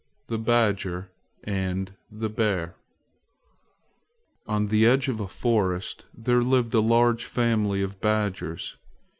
THE 0.29 0.39
BADGER 0.39 1.11
AND 1.43 1.93
THE 2.11 2.27
BEAR 2.27 2.73
ON 4.47 4.69
the 4.69 4.87
edge 4.87 5.07
of 5.07 5.19
a 5.19 5.27
forest 5.27 6.05
there 6.11 6.41
lived 6.41 6.73
a 6.73 6.79
large 6.81 7.23
family 7.25 7.83
of 7.83 8.01
badgers. 8.01 8.77